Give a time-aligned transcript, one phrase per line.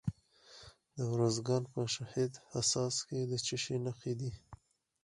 [0.95, 4.31] د ارزګان په شهید حساس کې د څه شي نښې دي؟